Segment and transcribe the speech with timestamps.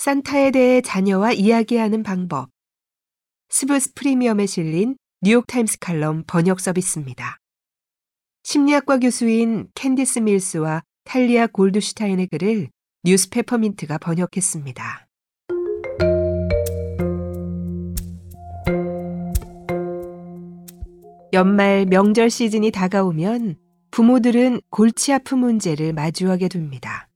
[0.00, 2.48] 산타에 대해 자녀와 이야기하는 방법.
[3.50, 7.36] 스브스 프리미엄에 실린 뉴욕타임스 칼럼 번역 서비스입니다.
[8.42, 12.70] 심리학과 교수인 캔디스 밀스와 탈리아 골드슈타인의 글을
[13.04, 15.06] 뉴스 페퍼민트가 번역했습니다.
[21.34, 23.56] 연말 명절 시즌이 다가오면
[23.90, 27.10] 부모들은 골치 아픈 문제를 마주하게 됩니다.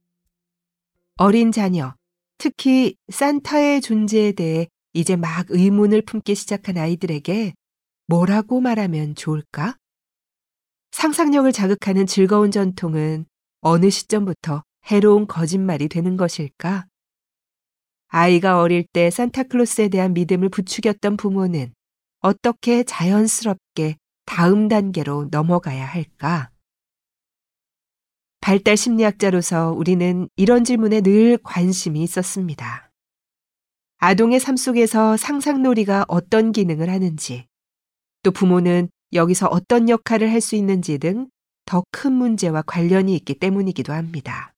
[1.17, 1.95] 어린 자녀,
[2.37, 7.53] 특히 산타의 존재에 대해 이제 막 의문을 품기 시작한 아이들에게
[8.07, 9.77] 뭐라고 말하면 좋을까?
[10.91, 13.25] 상상력을 자극하는 즐거운 전통은
[13.61, 16.85] 어느 시점부터 해로운 거짓말이 되는 것일까?
[18.07, 21.73] 아이가 어릴 때 산타클로스에 대한 믿음을 부추겼던 부모는
[22.19, 26.49] 어떻게 자연스럽게 다음 단계로 넘어가야 할까?
[28.45, 32.91] 발달 심리학자로서 우리는 이런 질문에 늘 관심이 있었습니다.
[33.97, 37.47] 아동의 삶 속에서 상상놀이가 어떤 기능을 하는지,
[38.21, 41.27] 또 부모는 여기서 어떤 역할을 할 수 있는지 등
[41.65, 44.53] 더 큰 문제와 관련이 있기 때문이기도 합니다.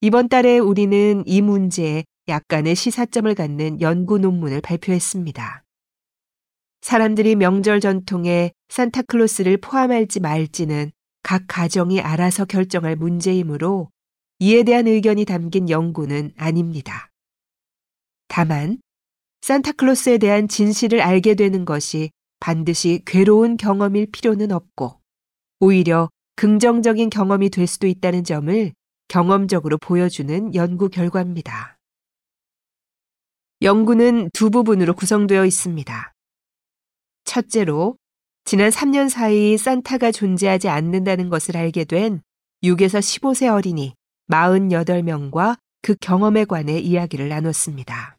[0.00, 5.62] 이번 달에 우리는 이 문제에 약간의 시사점을 갖는 연구 논문을 발표했습니다.
[6.80, 10.90] 사람들이 명절 전통에 산타클로스를 포함할지 말지는
[11.22, 13.90] 각 가정이 알아서 결정할 문제이므로
[14.38, 17.10] 이에 대한 의견이 담긴 연구는 아닙니다.
[18.28, 18.78] 다만
[19.42, 25.00] 산타클로스에 대한 진실을 알게 되는 것이 반드시 괴로운 경험일 필요는 없고
[25.60, 28.72] 오히려 긍정적인 경험이 될 수도 있다는 점을
[29.08, 31.76] 경험적으로 보여주는 연구 결과입니다.
[33.60, 36.12] 연구는 두 부분으로 구성되어 있습니다.
[37.24, 37.96] 첫째로
[38.44, 42.22] 지난 3년 사이 산타가 존재하지 않는다는 것을 알게 된
[42.62, 43.94] 6에서 15세 어린이
[44.30, 48.18] 48명과 그 경험에 관해 이야기를 나눴습니다.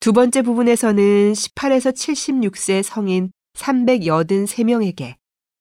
[0.00, 5.16] 두 번째 부분에서는 18에서 76세 성인 383명에게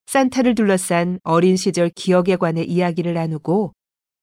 [0.07, 3.73] 산타를 둘러싼 어린 시절 기억에 관해 이야기를 나누고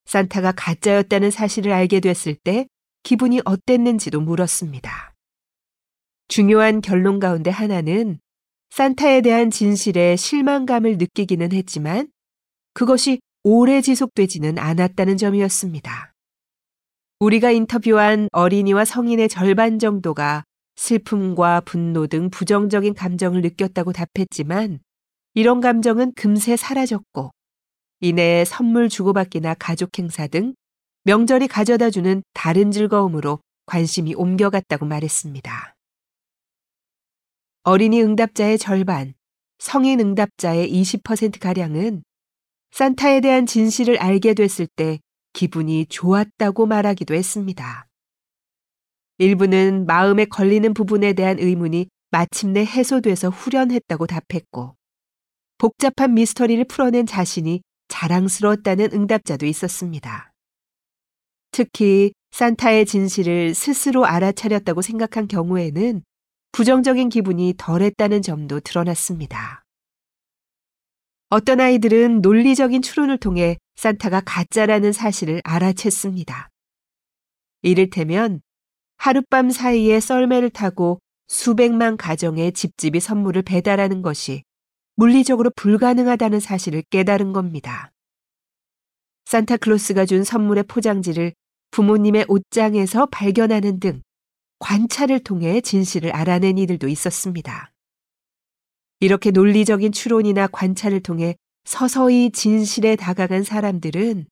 [0.06, 2.66] 산타가 가짜였다는 사실을 알게 됐을 때
[3.02, 5.14] 기분이 어땠는지도 물었습니다.
[6.28, 8.18] 중요한 결론 가운데 하나는
[8.72, 12.08] 산타에 대한 진실에 실망감을 느끼기는 했지만
[12.72, 16.14] 그것이 오래 지속되지는 않았다는 점이었습니다.
[17.20, 20.44] 우리가 인터뷰한 어린이와 성인의 절반 정도가
[20.76, 24.78] 슬픔과 분노 등 부정적인 감정을 느꼈다고 답했지만
[25.34, 27.30] 이런 감정은 금세 사라졌고
[28.00, 30.54] 이내 선물 주고받기나 가족 행사 등
[31.04, 35.74] 명절이 가져다 주는 다른 즐거움으로 관심이 옮겨갔다고 말했습니다.
[37.64, 39.14] 어린이 응답자의 절반,
[39.60, 42.02] 성인 응답자의 20%가량은
[42.72, 44.98] 산타에 대한 진실을 알게 됐을 때
[45.32, 47.86] 기분이 좋았다고 말하기도 했습니다.
[49.18, 54.74] 일부는 마음에 걸리는 부분에 대한 의문이 마침내 해소돼서 후련했다고 답했고,
[55.58, 60.32] 복잡한 미스터리를 풀어낸 자신이 자랑스러웠다는 응답자도 있었습니다.
[61.52, 66.02] 특히 산타의 진실을 스스로 알아차렸다고 생각한 경우에는
[66.52, 69.64] 부정적인 기분이 덜했다는 점도 드러났습니다.
[71.30, 76.48] 어떤 아이들은 논리적인 추론을 통해 산타가 가짜라는 사실을 알아챘습니다.
[77.62, 78.42] 이를테면
[78.98, 84.44] 하룻밤 사이에 썰매를 타고 수백만 가정에 집집이 선물을 배달하는 것이
[84.96, 87.92] 물리적으로 불가능하다는 사실을 깨달은 겁니다.
[89.24, 91.32] 산타클로스가 준 선물의 포장지를
[91.70, 94.02] 부모님의 옷장에서 발견하는 등
[94.62, 97.72] 관찰을 통해 진실을 알아낸 이들도 있었습니다.
[99.00, 101.34] 이렇게 논리적인 추론이나 관찰을 통해
[101.64, 104.26] 서서히 진실에 다가간 사람들은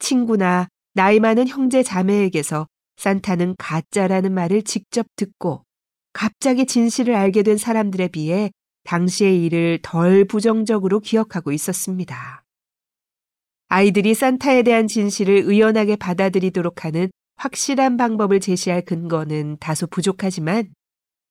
[0.00, 5.64] 친구나 나이 많은 형제 자매에게서 산타는 가짜라는 말을 직접 듣고
[6.12, 8.50] 갑자기 진실을 알게 된 사람들에 비해
[8.82, 12.44] 당시의 일을 덜 부정적으로 기억하고 있었습니다.
[13.68, 17.10] 아이들이 산타에 대한 진실을 의연하게 받아들이도록 하는
[17.42, 20.72] 확실한 방법을 제시할 근거는 다소 부족하지만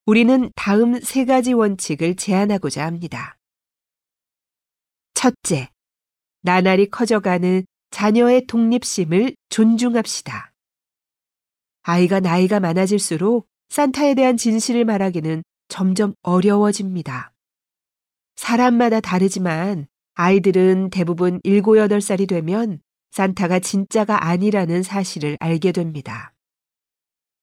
[0.05, 3.37] 우리는 다음 세 가지 원칙을 제안하고자 합니다.
[5.13, 5.69] 첫째,
[6.41, 10.51] 나날이 커져가는 자녀의 독립심을 존중합시다.
[11.83, 17.31] 아이가 나이가 많아질수록 산타에 대한 진실을 말하기는 점점 어려워집니다.
[18.35, 22.81] 사람마다 다르지만 아이들은 대부분 7, 8살이 되면
[23.11, 26.33] 산타가 진짜가 아니라는 사실을 알게 됩니다.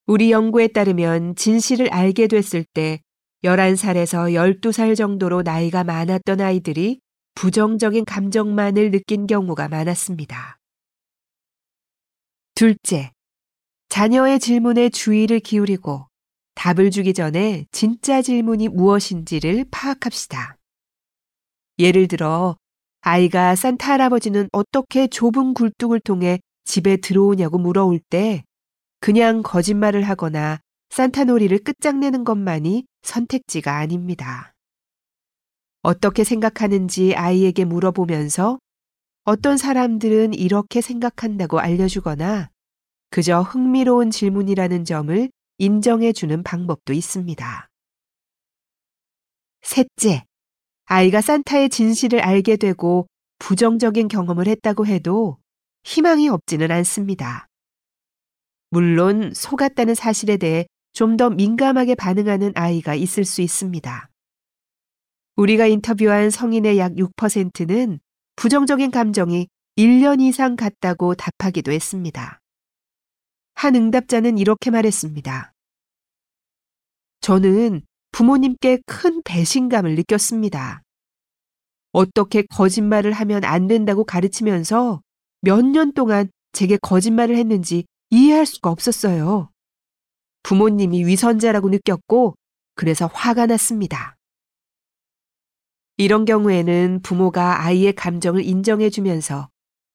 [0.06, 3.00] 우리 연구에 따르면 진실을 알게 됐을 때
[3.44, 7.00] 11살에서 12살 정도로 나이가 많았던 아이들이
[7.34, 10.58] 부정적인 감정만을 느낀 경우가 많았습니다.
[12.54, 13.12] 둘째,
[13.88, 16.08] 자녀의 질문에 주의를 기울이고
[16.54, 20.56] 답을 주기 전에 진짜 질문이 무엇인지를 파악합시다.
[21.78, 22.56] 예를 들어,
[23.00, 28.44] 아이가 산타 할아버지는 어떻게 좁은 굴뚝을 통해 집에 들어오냐고 물어올 때
[29.00, 30.58] 그냥 거짓말을 하거나
[30.90, 34.52] 산타 놀이를 끝장내는 것만이 선택지가 아닙니다.
[35.82, 38.58] 어떻게 생각하는지 아이에게 물어보면서
[39.24, 42.50] 어떤 사람들은 이렇게 생각한다고 알려주거나
[43.10, 47.68] 그저 흥미로운 질문이라는 점을 인정해 주는 방법도 있습니다.
[49.62, 50.24] 셋째,
[50.90, 53.06] 아이가 산타의 진실을 알게 되고
[53.38, 55.36] 부정적인 경험을 했다고 해도
[55.84, 57.46] 희망이 없지는 않습니다.
[58.70, 64.08] 물론 속았다는 사실에 대해 좀 더 민감하게 반응하는 아이가 있을 수 있습니다.
[65.36, 68.00] 우리가 인터뷰한 성인의 약 6%는
[68.34, 69.46] 부정적인 감정이
[69.76, 72.40] 1년 이상 갔다고 답하기도 했습니다.
[73.54, 75.52] 한 응답자는 이렇게 말했습니다.
[77.20, 77.82] 저는
[78.18, 80.82] 부모님께 큰 배신감을 느꼈습니다.
[81.92, 85.02] 어떻게 거짓말을 하면 안 된다고 가르치면서
[85.40, 89.50] 몇 년 동안 제게 거짓말을 했는지 이해할 수가 없었어요.
[90.42, 92.34] 부모님이 위선자라고 느꼈고
[92.74, 94.16] 그래서 화가 났습니다.
[95.96, 99.48] 이런 경우에는 부모가 아이의 감정을 인정해 주면서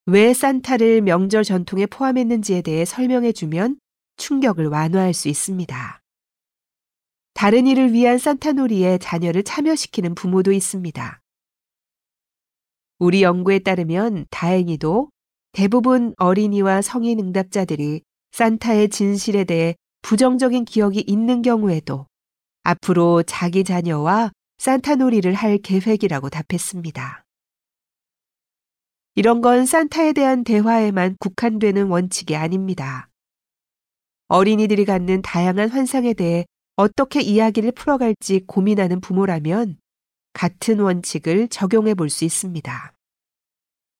[0.05, 3.77] 왜 산타를 명절 전통에 포함했는지에 대해 설명해 주면
[4.15, 6.02] 충격을 완화할 수 있습니다.
[7.33, 11.21] 다른 일을 위한 산타 놀이에 자녀를 참여시키는 부모도 있습니다.
[12.99, 15.09] 우리 연구에 따르면 다행히도
[15.51, 18.01] 대부분 어린이와 성인 응답자들이
[18.31, 22.07] 산타의 진실에 대해 부정적인 기억이 있는 경우에도
[22.63, 27.25] 앞으로 자기 자녀와 산타 놀이를 할 계획이라고 답했습니다.
[29.15, 33.09] 이런 건 산타에 대한 대화에만 국한되는 원칙이 아닙니다.
[34.27, 36.45] 어린이들이 갖는 다양한 환상에 대해
[36.75, 39.77] 어떻게 이야기를 풀어갈지 고민하는 부모라면
[40.33, 42.93] 같은 원칙을 적용해 볼 수 있습니다.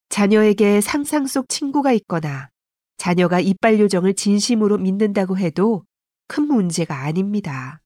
[0.08, 2.50] 자녀에게 상상 속 친구가 있거나
[2.96, 5.84] 자녀가 이빨 요정을 진심으로 믿는다고 해도
[6.26, 7.80] 큰 문제가 아닙니다.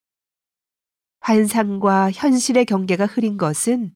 [1.21, 3.93] 환상과 현실의 경계가 흐린 것은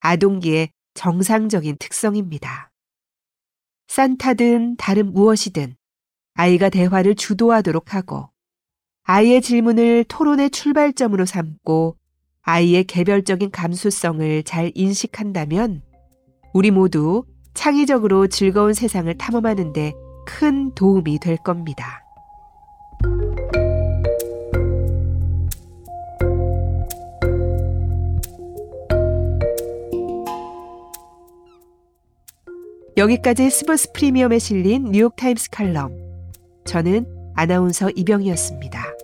[0.00, 2.70] 아동기의 정상적인 특성입니다.
[3.88, 5.76] 산타든 다른 무엇이든
[6.34, 8.30] 아이가 대화를 주도하도록 하고
[9.08, 11.96] 아이의 질문을 토론의 출발점으로 삼고
[12.42, 15.82] 아이의 개별적인 감수성을 잘 인식한다면
[16.52, 17.24] 우리 모두
[17.54, 19.92] 창의적으로 즐거운 세상을 탐험하는데
[20.26, 22.02] 큰 도움이 될 겁니다.
[32.96, 35.96] 여기까지 스포츠 프리미엄에 실린 뉴욕타임스 칼럼.
[36.64, 37.06] 저는
[37.36, 38.95] 아나운서 이병이었습니다.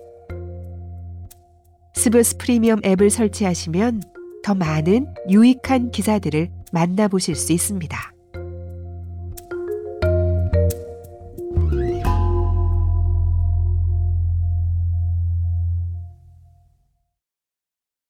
[2.03, 4.01] 스브스 프리미엄 앱을 설치하시면
[4.43, 8.12] 더 많은 유익한 기사들을 만나보실 수 있습니다.